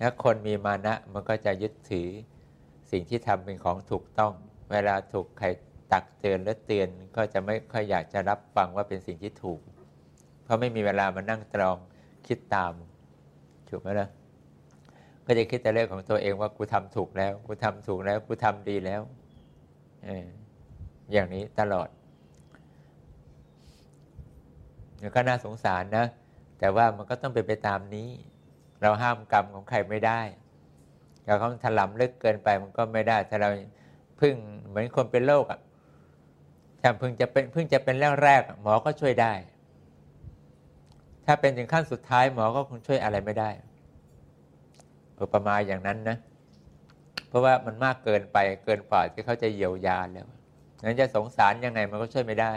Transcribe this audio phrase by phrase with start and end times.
[0.00, 2.08] ถ้าคนมีมานะมันก็จะยึดถือ
[2.90, 4.32] สิ่งที่ทำเป็นของถูกต้อง
[4.72, 5.46] เวลาถูกใคร
[5.92, 9.60] ตักเตือนและเตือนก็จะไม่ค่อยอยากจะรับฟังว่าเป็นสิ่งที่ถูก
[10.44, 11.76] เพราะไม่มีเวลามานั่งตรอง
[12.26, 12.72] คิดตาม
[13.70, 14.08] ถูกไหมล่ะ
[15.26, 19.02] ก็จะคิดแต่เรื่องของตัวเองว่ากูทำถูกแล้ว กูทำถูกแล้ว กูทำดีแล้ว
[20.06, 20.28] ออ
[21.12, 21.88] อย่างนี้ตลอด
[25.16, 26.06] ก็น่าสงสารนะ
[26.58, 28.08] แต่ว่ามันก็ต้องเป็นไปตามนี้
[28.82, 30.20] เราห้ามกรรมของใครไม่ได้
[31.24, 33.50] เราเขาถลำลึกเกินไปมันก็ไม่ได้ ถ้าเรา
[34.20, 34.34] พึ่ง
[34.68, 35.60] เหมือนคนเป็นโรคอะ
[36.80, 39.32] ถ้าพิ่งจะเป็นพิ่งจะเป็นแรกๆหมอก็ช่วยได้
[41.26, 43.50] ถ้าเป็นถึงขั้นสุดท้ายหมอก็คงช่วยอะไรไม่ได้
[45.20, 46.16] อุปมาอย่างนั้นนะ
[47.28, 50.26] เพราะว่ามันมากเกินไปเกินกว่าที่เขาจะเยียวยาแล้ว
[50.84, 52.54] นั้นจะสงสารยังไงมันก็ช่วยไม่ได้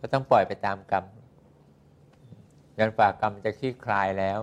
[0.00, 1.04] ก็ต้องปล่อยไปตามกรรม
[2.78, 4.38] ยันฝากกรรมจะคลี่คลายแล้ว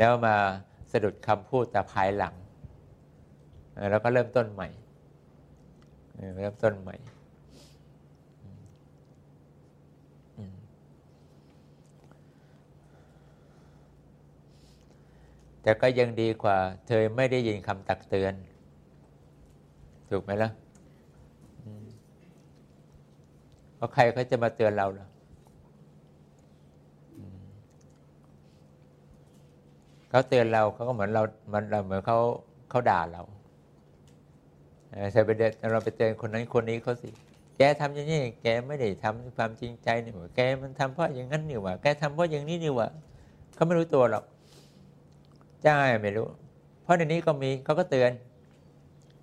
[0.00, 0.36] แล้วมา
[0.92, 2.34] สะดุดคำพูดแต่ภายหลัง
[3.90, 4.68] แล้วก็เริ่มต้นใหม่
[6.36, 6.96] เริ่มต้นใหม่
[15.62, 18.34] แต่ก็ยังดีกว่า เธอไม่ได้ยินคำตักเตือน
[20.10, 20.50] ถูกไหมล่ะ
[23.74, 25.09] เพราะใครเขาจะมาเตือนเราล่ะ
[30.10, 31.22] เขาเตือนเราเขาก็เหมือนเรา
[31.52, 32.18] มันเราเหมือนเขา
[32.70, 33.22] เขาด่าเรา
[35.12, 37.08] ใช่ไปเดินเราไปเตือนคนนั้นคนนี้เขาสิ
[37.56, 42.88] แกทำอย่างนี้แกไม่ได้ทำความจริงใจนี่หว่าแกมันทำเพราะอย่างนั้นนี่หว่าแกทำเพราะอย่างนี้นี่หว่า
[43.54, 44.24] เขาไม่รู้ตัวหรอก
[45.64, 46.26] ใช่ไม่รู้
[46.82, 48.10] เพราะในนี้ก็มีเขาก็เตือน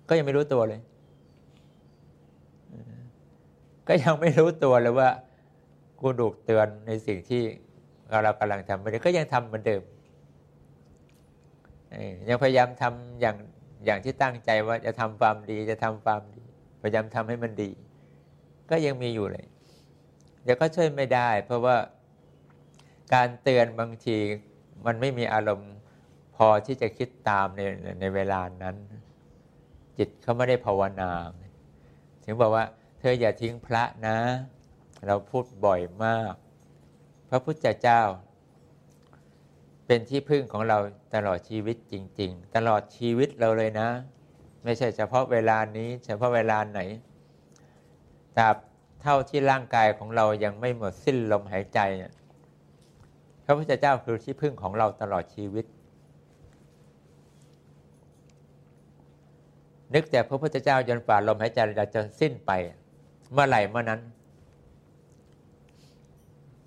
[0.08, 0.80] ก็ยังไม่รู้ตัวเลย
[3.88, 5.08] ก็ยังไม่รู้ตัวเลยว่า
[6.00, 7.42] กูดูกเตือนในสิ่งที่
[8.22, 9.82] เรากำลังทำไม่ได้ก็ยังทำเหมือนเดิม
[12.28, 13.36] ยังพยายามทำอย่าง
[13.86, 16.44] อย่างที่ตั้งใจว่าจะทำความดีจะทำความดี
[16.82, 17.70] พยายามทำให้มันดี
[18.70, 19.46] ก็ยังมีอยู่เลย
[20.42, 21.76] เดี๋ยวก็ช่วยไม่ได้ เพราะว่า
[23.14, 24.16] การเตือนบางที
[24.86, 25.72] มันไม่มีอารมณ์
[26.36, 27.60] พอที่จะคิดตามใน
[28.00, 28.76] ในเวลานั้น
[29.98, 31.10] จิตเขาไม่ได้ภาวนา
[32.24, 32.64] ถึงบอกว่า
[32.98, 34.18] เธออย่าทิ้งพระนะ
[35.06, 36.34] เราพูดบ่อยมาก
[37.28, 38.02] พระพุทธเจ้า
[39.90, 40.78] เป็นที่พึ่งของเรา
[41.14, 43.88] ตลอดชีวิตจริง ๆ ตลอดชีวิตเราเลยนะ
[44.64, 46.80] ไม่ใช่เฉพาะเวลานี้ เฉพาะเวลาไหน
[48.36, 48.56] ตราบ
[49.02, 52.12] เท่าที่ร่างกายของเรายังไม่หมดสิ้นลมหายใจเนี่ย
[53.44, 55.64] พระพุทธเจ้าคือที่พึ่งของเราตลอดชีวิต
[59.94, 62.50] นึกแต่พระพุทธเจ้าจนฝ่าลมหายใจเราจะสิ้นไป
[63.32, 64.00] เมื่อไหร่เมื่อนั้น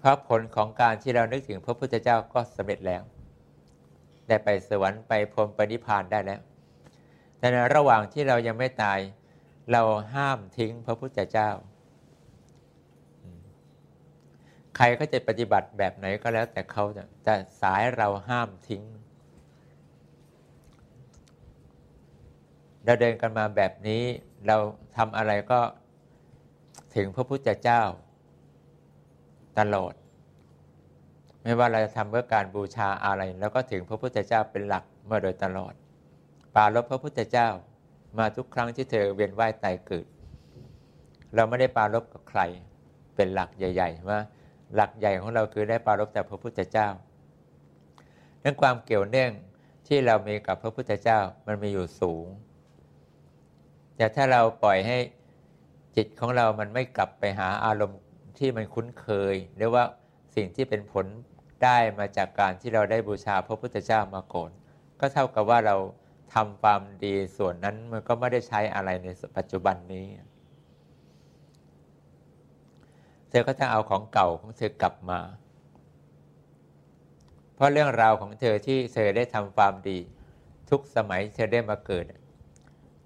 [0.02, 3.02] เพราะผลของการที่เรานึกถึงพระพุทธเจ้าก็สำเร็จแล้ว
[4.28, 6.42] ได้ไปสวรรค์ไปพรมปณิพานได้แล้ว
[7.38, 9.00] แต่ในระหว่างที่เรายังไม่ตาย
[9.72, 9.82] เรา
[10.14, 11.50] ห้ามทิ้งพระพุทธเจ้า
[14.76, 16.84] ใครก็จะปฏิบัติแบบไหนก็แล้ว แต่เขา
[17.28, 18.84] จะสายเราห้ามทิ้ง
[22.86, 24.04] เราเดินกันมาแบบนี้
[24.48, 24.58] เรา
[24.98, 25.60] ทำอะไรก็
[26.96, 27.82] ถึงพระพุทธเจ้า
[29.60, 29.94] ตลอด
[31.44, 35.74] ไม่ว่าเราจะทำเพื่อการบูชาอะไรแล้วก็ถึงพระพุทธเจ้าเป็นหลักมาโดยตลอด
[36.56, 37.48] ปาลบพระพุทธเจ้า
[38.18, 40.06] มาทุกครั้งที่เธอเวียนว่ายตายเกิด
[41.36, 42.42] เราไม่ได้ปาลบกับใคร
[43.16, 44.20] เป็นหลักใหญ่ๆว่า
[44.76, 46.88] หลักใหญ่ของเราคือได้ปาลบแต่พระพุทธเจ้า
[48.44, 49.32] นั้นความเกี่ยวเนื่อง
[49.88, 52.26] ที่เรามีกับพระพุทธเจ้ามันมีอยู่สูง
[53.96, 54.98] แต่ถ้าเราปล่อยให้
[55.96, 58.00] จิตของเรามันไม่กลับไปหาอารมณ์
[58.42, 59.84] ที่มันคุ้นเคยหรือว่า
[60.36, 61.06] สิ่งที่เป็นผล
[61.64, 64.50] ได้มาจากการที่เราได้บูชาพระพุทธเจ้ามาก่อน
[65.00, 65.76] ก็เท่ากับว่าเรา
[66.34, 69.08] ทำความดีส่วนนั้นมันก็ไม่ได้ใช้อะไรใน
[69.38, 70.06] ปัจจุบันนี้
[73.30, 75.20] เธอก็จะเอาของเก่าของเธอกลับมา
[77.56, 80.00] เพราะเรื่องราวของเธอที่เธอได้ทำความดี
[80.70, 82.06] ทุกสมัยเธอได้มาเกิด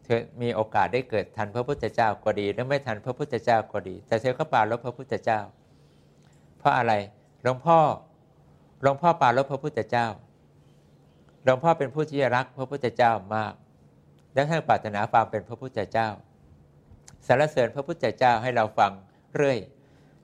[0.06, 5.40] เธอมีโอกาสได้เกิดทันพระพุทธเจ้าก็ดีหรือไม่ทันพระพุทธเจ้าก็ดี แต่เธอก็ปาลบพระพุทธเจ้า
[6.60, 6.94] เพราะอะไร
[7.44, 7.80] หลวงพ่อ
[8.82, 10.08] หลวงพ่อปาลบพระพุทธเจ้า
[11.44, 13.54] หลวงพ่อเป็นผู้ที่รักพระพุทธเจ้ามาก
[14.34, 16.08] และท่านปรารถนาความเป็นพระพุทธเจ้า
[17.28, 18.92] สรรเสริญพระพุทธเจ้าให้เราฟัง
[19.36, 19.58] เรื่อย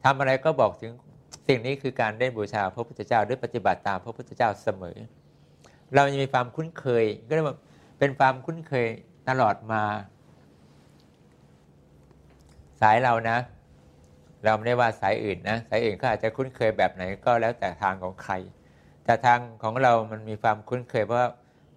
[0.03, 0.91] ทำอะไรก็บอกถึง
[1.47, 4.97] สิ่งนี้คือการได้บูชาพระพุทธเจ้าด้วยปฏิบัติตามพระพุทธเจ้าเสมอ
[5.95, 7.57] เรายังมีความคุ้นเคยก็เรียกว่า
[7.99, 8.87] เป็นความคุ้นเคย
[9.29, 9.81] ตลอดมา
[12.81, 13.37] สายเรานะ
[14.43, 18.33] เราไม่ได้ว่าสายอื่นนะ สายอื่นก็อาจจะคุ้นเคยแบบไหนก็แล้วแต่ทางของใคร
[19.03, 21.19] แต่ทางของเรามันมีความคุ้นเคยเพราะ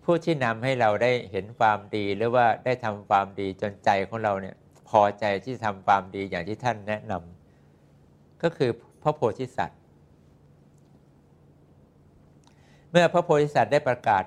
[0.05, 4.55] ผู้ที่นำให้เราได้เห็นความดี หรือว่าได้ทำความดีจนใจของเราเนี่ย
[4.88, 8.70] พอใจที่ทำความดีอย่างที่ท่านแนะนำก็คือ
[9.02, 9.81] พระโพธิสัตว์
[12.90, 14.25] เมื่อพระโพธิสัตว์ได้ประกาศ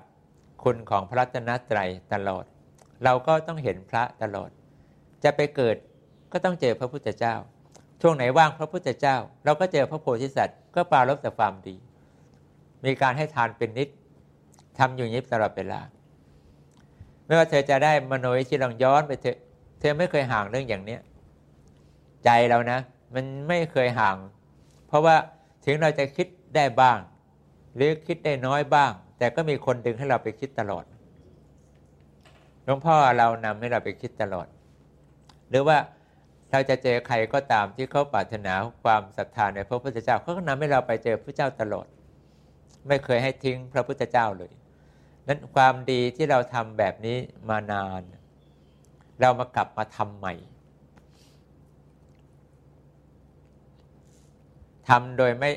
[0.63, 2.45] คุณของพระรัตนตรัยตลอด
[3.03, 4.49] เราก็ต้องเห็นพระตลอด
[5.23, 5.75] จะไปเกิด
[6.31, 7.35] ก็ต้องเจอพระพุทธเจ้า
[8.01, 11.75] ช่วงไหนว่างพระพุทธเจ้า เราก็เจอพระโพธิสัตว์ ก็ปรารบแต่ความดี
[12.85, 13.89] มีการให้ทานเป็นนิด
[14.77, 15.79] ทำอยู่ยิบตลอดเวลา
[17.25, 19.37] ไม่ว่าเธอจะได้มโนยิชิลองย้อนไปเธอ
[19.79, 21.01] เธอไม่เคยห่างเรื่องอย่างเนี้ย
[22.25, 22.79] ใจเรานะ
[23.13, 24.17] มันไม่เคยห่าง
[24.87, 25.15] เพราะว่า
[25.65, 26.97] ถึงเราจะคิดได้บ้าง
[27.75, 30.83] หรือคิดได้น้อยบ้าง แต่ก็มีคนดึงให้เราไปคิดตลอด
[32.67, 34.47] หลวงพ่อเรานำให้เราไปคิดตลอด
[35.49, 35.77] หรือว่า
[36.51, 38.53] เราจะเจอใครก็ตามที่เขาปรารถนา
[38.83, 41.87] ความศรัทธาในพระพุทธเจ้าเขาก็นำให้เราไปเจอพระเจ้าตลอด
[42.87, 44.51] ไม่เคยให้ทิ้งพระพุทธเจ้าเลย
[45.27, 47.17] นั้นความดีที่เราทำแบบนี้
[47.49, 48.01] มานาน
[49.19, 50.33] เรามากลับมาทำใหม่
[54.89, 55.51] ทำโดยไม่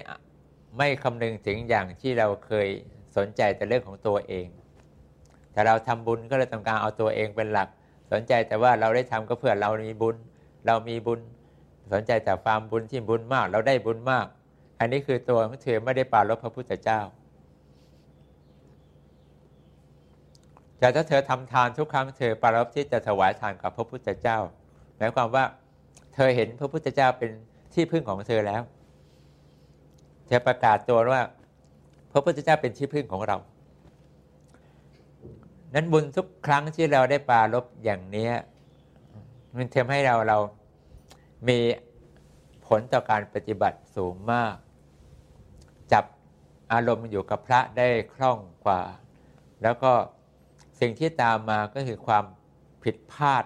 [0.79, 2.69] ไม่คำนึงถึงอย่างที่เราเคย
[3.17, 4.49] สนใจแต่เรื่องของตัวเอง
[5.53, 7.69] แต่เราทำบุญก็เลยต้องการเอาตัวเองเป็นหลัก
[8.13, 10.17] สนใจแต่ว่าเราได้ทำก็เพื่อเรามีบุญ
[10.67, 11.21] เรามีบุญ
[11.93, 14.27] สนใจแต่ความบุญที่บุญมาก เราได้บุญมาก
[14.79, 17.01] อันนี้คือตัวของเธอไม่ได้ปาลบพระพุทธเจ้า
[20.79, 24.39] แต่ถ้าเธอทำทานทุกครั้งเธอปรารบที่จะถวายทานกับพระพุทธเจ้า
[24.97, 25.45] หมายความว่า
[26.15, 27.31] เธอเห็นพระพุทธเจ้าเป็น
[27.75, 28.63] ที่พึ่งของเธอแล้ว
[30.27, 31.23] เธอประกาศตัวว่า
[32.13, 33.37] พระพุทธเจ้าเป็นที่พึ่งของเรา
[35.75, 38.31] นั้นบุญทุกครั้งที่เราได้ปารบอย่างนี้
[39.57, 40.39] มันทำให้เราเรา
[41.49, 41.59] มี
[42.67, 44.55] ผลต่อการปฏิบัติสูงมาก
[45.93, 46.05] จับ
[46.73, 48.83] อารมณ์อยู่กับพระได้คล่องกว่า
[49.63, 49.93] แล้วก็
[50.81, 52.25] สิ่งที่ตามมาก็คือความ
[52.83, 53.45] ผิดพลาด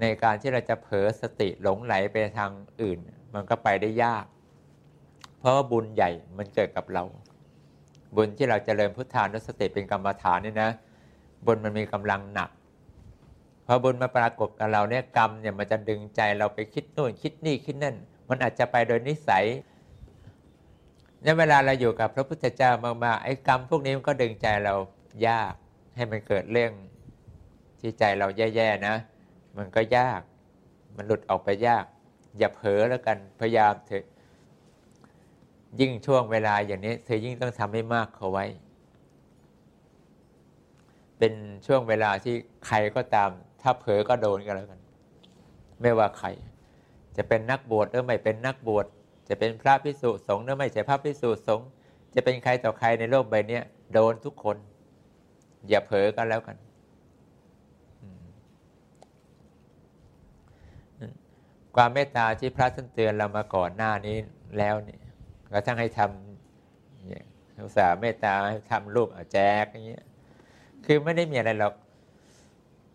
[0.00, 2.52] ในการที่เราจะเผลอสติหลงไหลไปทาง
[2.82, 2.98] อื่น
[3.34, 4.24] มันก็ไปได้ยาก
[5.38, 7.04] เพราะว่าบุญใหญ่มันเกิดกับเรา
[8.16, 10.70] บุญที่เราจเจริญพุทธานุสติเป็นกรรมฐานนี่นะ
[11.46, 12.50] บุญมันมีกำลังหนัก
[13.66, 17.96] พอบุญมาปรากฏกับเราเนี่ยกรรมเนี่ยมันจะดึงใจเราไปคิดนู่นคิดนี่คิดนั่น
[18.28, 19.44] มันอาจจะไปโดยนิสัย
[21.22, 22.70] เนี่ยเวลาเราอยู่กับพระพุทธเจ้า
[23.04, 24.74] มากๆไอ้กรรมพวกนี้มันก็ดึงใจเรา
[25.28, 25.52] ยาก
[25.96, 26.72] ให้มันเกิดเรื่อง
[27.80, 28.94] ที่ใจเราแย่ๆนะ
[29.56, 30.20] มันก็ยาก
[30.96, 31.84] มันหลุดออกไปยาก
[32.38, 34.04] อย่าเผลอแล้วกันพยายามเถอะ
[35.80, 38.46] ยิ่งช่วงเวลาอย่างนี้เธอยิ่งต้องทำให้มากเขาไว้
[41.20, 41.34] เป็น
[41.66, 42.34] ช่วงเวลาที่
[42.66, 43.30] ใครก็ตาม
[43.62, 44.80] ถ้าเผลอก็โดนกันแล้วกัน
[45.80, 46.28] ไม่ว่าใคร
[47.16, 48.86] จะเป็นนักบวชหรือไม่เป็นนักบวช
[49.28, 51.68] จะเป็นพระพิสุสงฆ์หรือไม่ใช่พระพิสุสงฆ์
[52.14, 53.60] จะเป็นใครต่อใครในโลกใบนี้
[53.92, 54.56] โดนทุกคน
[55.68, 56.56] อย่าเผลอกันแล้วกัน
[61.76, 64.16] ความเมตตาที่พระท่านเตือนเรามาก่อนหน้านี้
[64.58, 65.00] แล้วเนี่ย
[65.52, 67.24] กระทั่งให้ทำเนี่ย
[67.64, 70.04] อุตส่าห์เมตตาให้ทำรูปแจกอย่างเงี้ย
[70.84, 71.74] คือไม่ได้มีอะไรหรอก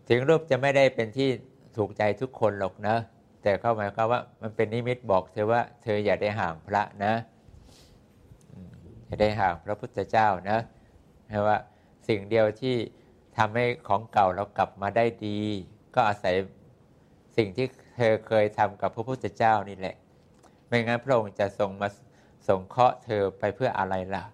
[0.08, 1.28] ถึงรูปจะไม่ได้เป็นที่
[1.76, 2.96] ถูกใจทุกคนหรอกนะ
[3.42, 7.12] แต่เข้าหมายความว่ามันเป็นนิมิตบอกเธอว่า เธออย่าได้ห่างพระนะ
[9.06, 10.58] อย่าได้ห่างพระพุทธเจ้านะ
[11.28, 11.58] เพราะว่า
[12.08, 12.76] สิ่งเดียวที่
[13.36, 15.38] ทำให้ของเก่าเรากลับมาได้ดี
[15.94, 16.34] ก็อาศัย
[17.36, 17.66] สิ่งที่
[17.96, 19.96] เธอเคยทำกับพระพุทธเจ้านี่แหละ
[20.66, 21.88] ไม่งั้นพระองค์จะส่งมา
[22.48, 24.24] ส่งเคาะเธอไปเพื่ออะไรล่ะ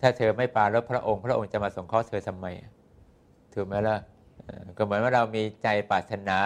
[0.00, 2.46] ถ้าเธอไม่ปาลบพระองค์ พระองค์จะมาสงเคราะห์เธอทำไม
[3.54, 3.96] ถูกไหมล่ะ
[4.76, 6.38] ก็เหมือนว่าเรามีใจปรารถนา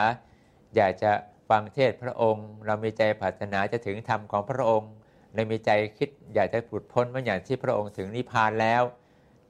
[0.77, 1.13] อยากจะ
[1.51, 4.91] ฟังเทศพระองค์ เรามีใจปรารถนาจะถึงธรรมของพระองค์
[5.35, 8.83] เลยมีใจคิดอยากจะผุดพ้นเมื่ออย่างที่พระองค์ถึงนิพพานแล้ว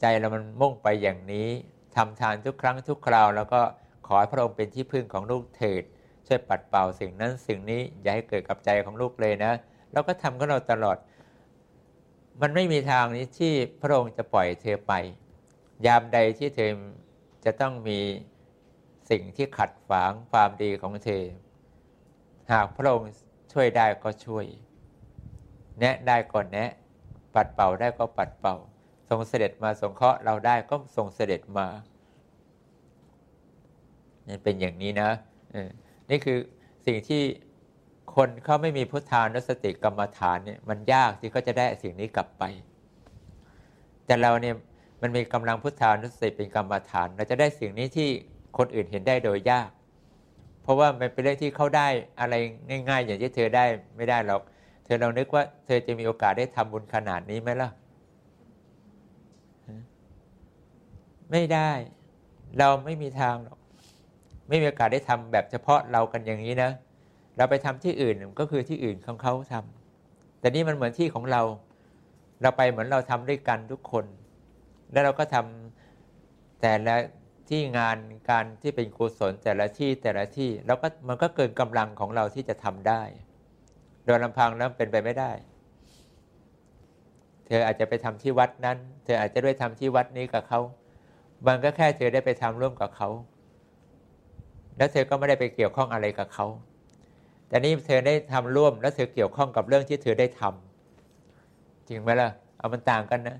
[0.01, 1.49] ใจเรามันมุ่งไปอย่างนี้
[1.97, 3.61] ทำทานทุกครั้งทุกคราว แล้วก็
[4.07, 5.83] ขอให้พระองค์เป็นที่พึ่งของลูกเถิด
[6.27, 9.53] ช่วยปัดเป่าสิ่งนั้นสิ่งนี้อย่าให้เกิดกับใจของลูกเลยนะ
[9.93, 10.97] เราก็ทำกับเราตลอด
[12.41, 14.93] มันไม่มีทางนี้ที่พระองค์จะปล่อยเธอไป
[15.87, 16.71] ยามใดที่เธอ
[17.45, 18.01] จะต้องมี
[19.11, 21.25] สิ่งที่ขัดขวางความดีของเธอ
[22.53, 23.11] หากพระองค์
[23.53, 24.45] ช่วยได้ก็ช่วย
[25.79, 26.71] แนะได้ก็แนะ
[27.35, 28.57] ปัดเป่าได้ก็ปัดเป่า
[29.09, 31.67] ทรงเสด็จมาสงเคราะห์เราได้ก็ทรงเสด็จมา
[34.29, 35.11] นี่เป็นอย่างนี้นะ
[36.11, 36.39] นี่คือ
[36.87, 37.23] สิ่งที่
[38.15, 42.43] คนเขาไม่มีพุทธานุสติกรรมฐานเนี่ยมันยากที่เขาจะได้สิ่งนี้กลับไป
[44.07, 44.55] แต่เราเนี่ย
[45.03, 48.09] มันมีกำลังพุทธานุสติเป็นกรรมฐาน เราจะได้สิ่งนี้ที่
[48.59, 49.71] คนอื่นเห็นได้โดยยาก
[50.63, 51.89] เพราะว่ามันเป็นเรื่องที่เขาได้
[52.21, 52.35] อะไร
[52.89, 53.65] ง่าย ๆ อย่างที่เธอได้
[53.97, 54.43] ไม่ได้หรอก
[54.85, 57.71] เธธอลองนึกว่า เธอจะมีโอกาสได้ทำบุญขนาดนี้ไหมล่ะ
[61.31, 61.71] ไม่ได้
[62.59, 63.59] เราไม่มีทางหรอก
[64.49, 66.71] ไม่มีโอกาสได้ทำแบบเฉพาะเรากันอย่างนี้นะ
[67.41, 71.43] เราไปทำที่อื่นก็คือที่อื่นของเขาทำแต่นี่มันเหมือนที่ของเรา
[72.43, 74.05] เราไปเหมือนเราทำด้วยกันทุกคน
[74.93, 76.95] แล้วเราก็ทำแต่ละ
[77.49, 77.97] ที่งาน
[78.31, 83.03] การที่เป็นกุศลแต่ละที่แต่ละที่เราก็มันก็เกินกำลังของเราที่จะทำได้
[84.05, 85.33] โดยลำพังแล้วเป็นไปไม่ได้
[87.47, 90.61] เธออาจจะไปทำที่วัดนั้น เธออาจจะด้วยทำที่วัดนี้กับเขา
[91.47, 93.09] มันก็แค่เธอได้ไปทำร่วมกับเขา
[94.77, 96.47] แล้วเธอก็ไม่ได้ไปเกี่ยวข้องอะไรกับเขา
[97.51, 103.39] แต่นี่เธอได้ทำร่วม แล้วเธอเกี่ยวข้องกับเรื่องที่เธอได้ทำจริงไหมล่ะเอามันต่างกันนะ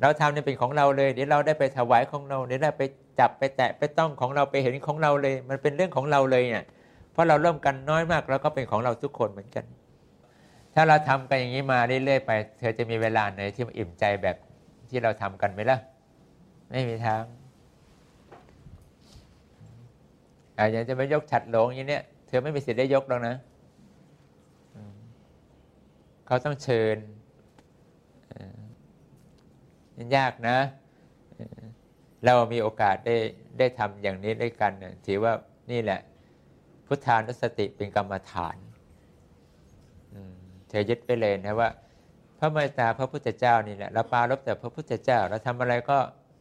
[0.00, 2.82] เราทำเนี่ยเป็นของเราเลย เดี๋ยวเราได้ไปถวายของเราเดี๋ยวได้ไป
[3.20, 6.64] จับไปแตะไปต้องของเราไปเห็นของเราเลย มันเป็นเรื่องของเราเลยเนี่ย
[7.12, 9.64] เพราะเราร่วมกันน้อยมาก แล้วก็เป็นของเราทุกคนเหมือนกัน
[10.74, 14.36] ถ้าเราทำกันอย่างนี้มาเรื่อยๆไป เธอจะมีเวลาไหนที่มันอิ่มใจแบบ
[14.90, 15.78] ที่เราทำกันไหมล่ะ
[16.70, 17.22] ไม่มีทาง
[20.58, 23.36] อาจจะไปยกฉัดหลงอย่างเนี้ย เธอไม่มีสิทธิ์ได้ยกหรอกนะ
[26.26, 26.96] เขาต้องเชิญ
[30.16, 30.58] ยากนะ
[32.24, 33.16] เรามีโอกาสได้
[33.58, 34.72] ได้ทำอย่างนี้ด้วยกัน
[35.06, 35.32] ถือว่า
[35.70, 36.00] นี่แหละ
[36.86, 38.56] พุทธานุสติเป็นกรรมฐาน
[40.68, 41.68] เธอยึดไปเลยนะว่า
[42.38, 45.98] พระเมตตาพระพุทธเจ้านี่แหละเราปาลบแต่พระพุทธเจ้า เราทำอะไรก็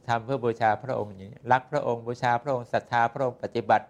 [0.09, 3.85] ทำเพื่อบูชาพระองค์อย่างนี้รักพระองค์บูชาพระองค์ศรัทธาพระองค์ปฏิบัติ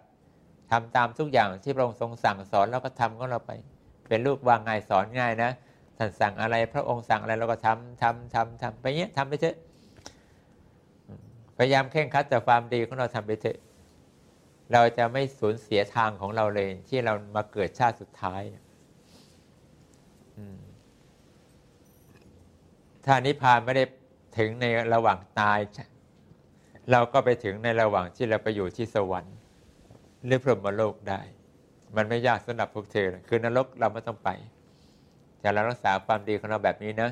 [0.70, 3.52] ทำตามทุกอย่างที่พระองค์ทรงสั่งสอนเราก็ทำของเราไป
[4.08, 5.50] เป็นลูกวางง่ายสอนง่ายนะ
[5.96, 9.56] ท่านสั่งอะไรพระองค์สั่งอะไรเราก็ทำทำทำทำไปเงี้ยทำไปเถอะ
[11.56, 13.58] พยายามเข่งคัดแต่ความดีของเราทำไปเถอะ
[14.72, 18.42] เราจะไม่สูญเสียทางของเราเลย ที่เรามาเกิดชาติสุดท้าย
[23.06, 23.84] ถ้านิพพานไม่ได้
[24.38, 25.58] ถึงในระหว่างตาย
[26.92, 29.34] เราก็ไปถึงในระหว่างที่เราไปอยู่ที่สวรรค์
[30.26, 31.20] หรือพรหมโลกได้
[31.96, 34.30] มันไม่ยากสำหรับพวกเธอคือนรกเราไม่ต้องไป
[35.40, 37.10] แต่เรารักษาความดีของเราแบบนี้นะ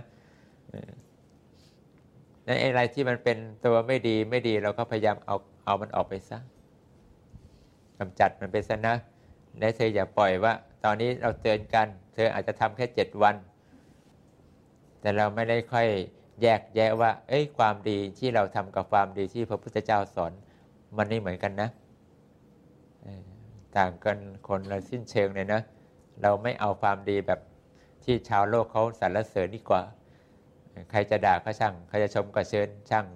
[2.47, 5.37] นั่นอะไรที่มันเป็นตัวไม่ดีไม่ดีเราก็พยายามเอา
[5.67, 6.39] เอามันออกไปซะ
[7.99, 8.95] กำจัดมันไปซะนะ
[9.59, 10.53] และเธออย่าปล่อยว่า
[10.85, 13.37] ตอนนี้เราเตือนกัน เธออาจจะทำแค่เจ็ดวัน
[15.01, 15.89] แต่เราไม่ได้ค่อย
[16.43, 20.33] แยกแยะว่า เอ้ยความดีที่เราทำกับความดีที่พระพุทธเจ้าสอน
[20.97, 21.69] มันไม่เหมือนกันนะ
[23.79, 24.19] ต่างกัน
[24.49, 25.61] คนละสิ้นเชิงเลยนะ
[26.23, 27.41] เราไม่เอาความดีแบบ
[28.05, 29.83] ที่ชาวโลกเขาสรรเสริญดีกว่า
[30.91, 33.07] ใครจะด่าก็ช่าง ใครจะชมก็เชิญช่าง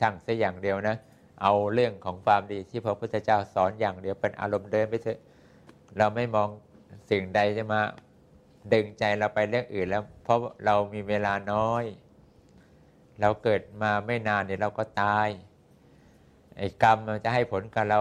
[0.00, 0.96] ช่างเสียอย่างเดียวนะ
[1.42, 5.18] เอาเรื่องของความดีที่พระพุทธเจ้าสอนอย่างเดียวเป็นอารมณ์เดินไปเถอะ
[5.98, 6.48] เราไม่มอง
[7.10, 7.80] สิ่งใดจะมา
[8.72, 11.84] ดึงใจเราไปเรื่องอื่นแล้ว เพราะเรามีเวลาน้อย
[13.20, 15.28] เราเกิดมาไม่นานเดี๋ยวเราก็ตาย
[16.58, 18.00] ไอ้กรรมมันจะให้ผลกับเรา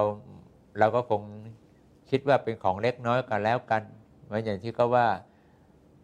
[0.79, 1.21] เราก็คง
[2.11, 3.81] คิดว่าเป็นของเล็กน้อยกันแล้วกัน
[4.23, 5.07] เหมือนอย่างที่เขาว่า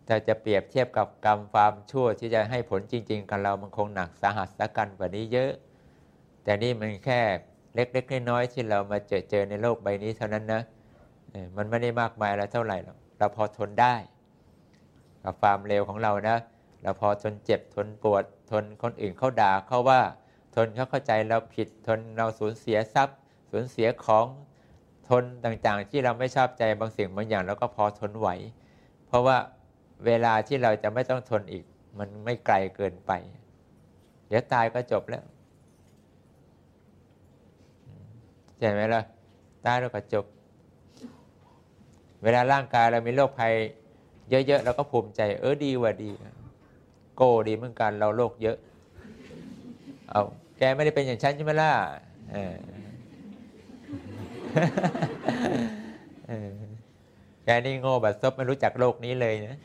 [0.08, 5.52] ถ้าจะเปรียบเทียบกับกรรมความชั่วที่จะให้ผลจริง ๆ กับเรามันคงหนักสาหัสสกันกว่านี้เยอะ
[6.44, 7.22] แต่นี่มันแค่
[7.76, 10.62] เล็กๆน้อยๆที่เรามาเจอเจอในโลกใบนี้เท่านั้นนะ
[11.58, 13.96] มันไม่ได้มากมายแล้วเท่าไหร่หรอกเราพอทนได้
[15.24, 16.38] กับความเร็วของเรานะ
[16.82, 20.02] เราพอทนเจ็บทนปวด ทนคนอื่นเขาด่าเขาว่า
[20.56, 23.18] ทนเขาเข้าใจเราผิดทนเราสูญเสียทรัพย์
[23.52, 24.26] สูญเสียของ
[25.10, 28.30] ทนต่างๆ ที่เราไม่ชอบใจบางสิ่งบางอย่างเราก็พอทนไหว
[29.08, 29.38] เพราะว่า
[30.06, 31.64] เวลาที่เราจะไม่ต้องทนอีก
[32.00, 33.12] มันไม่ไกลเกินไป
[34.28, 35.24] เดี๋ยวตายก็จบแล้ว
[38.60, 39.02] ใช่ไหมล่ะ
[39.66, 40.26] ตายแล้วก็จบ
[42.24, 43.54] เวลาร่างกายเรามีโรคภัย
[44.30, 46.12] เยอะๆเราก็ภูมิใจ เออดีว่าดี
[47.16, 48.58] โกดีเหมือนกันเราโรคเยอะ
[50.10, 50.22] เอา
[50.58, 51.72] แกไม่ได้เป็นอย่างฉันใช่ไหมล่ะ
[57.44, 59.58] แกนี่โง่แบบซบไม่รู้จักโลกนี้เลยนะ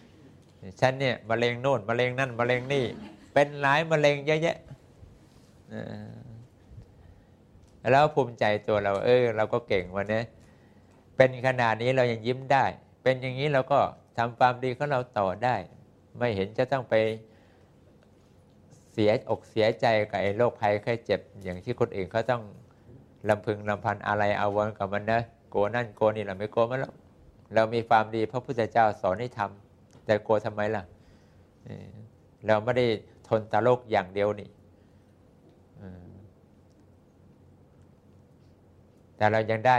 [0.81, 2.85] ฉันเนี่ยมะเร็งโน่นมะเร็งนั่นมะเร็งนี่
[3.33, 4.57] เป็นหลายมะเร็งเยอะแยะ
[7.91, 10.21] แล้วภูมิใจตัวเรา เออ เราก็เก่งวันนี้
[11.17, 12.65] เป็นขนาดนี้เรายังยิ้มได้
[13.03, 13.79] เป็นอย่างนี้เราก็
[14.19, 15.57] ทำความดีของเราต่อได้
[16.19, 16.95] ไม่เห็นจะต้องไป
[18.93, 22.43] เสียอกเสียใจกับไอ้โรคภัยไข้เจ็บอย่างที่คนอื่นเขาต้อง
[23.29, 26.93] ลำพึงลำพันอะไรเอาวนกับมันนะโกนั่นโกนี่เราไม่โกมันแล้ว
[27.55, 30.83] เรามีความดีพระพุทธเจ้าสอนให้ทำแต่โกทำไมล่ะ
[32.47, 32.87] เราไม่ได้
[33.29, 34.49] ทนตาโลกอย่างเดียวนี่
[39.17, 39.79] แต่เรายังได้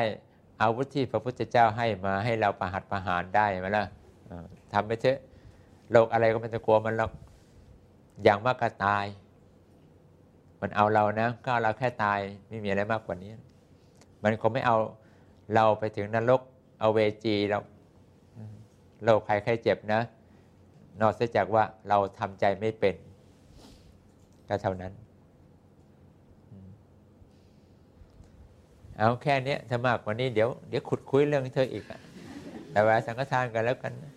[0.61, 3.85] อาวุธที่พระพุทธเจ้าให้มาให้เราประหัตประหารได้ไหมล่ะ
[4.73, 5.17] ทำไปเถอะ
[5.91, 7.11] โรคอะไรก็ไม่ต้องกลัวมันหรอก
[8.23, 9.05] อย่างมากก็ตาย
[10.63, 13.31] มันเอาเรานะก็เอาเราแค่ตายไม่มีอะไรมากกว่านี้
[14.23, 14.77] มันคงไม่เอา
[15.53, 16.41] เราไปถึงนรก
[16.79, 17.59] เอาเวจีเรา
[19.03, 20.01] โรคภัยไข้เจ็บนะ
[21.01, 22.95] นอกจากว่าเราทำใจไม่เป็น
[24.47, 24.93] ก็เท่านั้น
[28.97, 31.99] เอาแค่นี้ถ้ามากกว่านี้เดี๋ยวเดี๋ยวขุดคุยเรื่องเธออีกอะ
[32.71, 34.12] แต่ว่าสังฆทานกันแล้วกันนะ